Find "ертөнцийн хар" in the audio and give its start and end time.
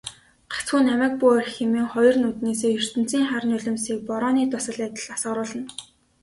2.79-3.43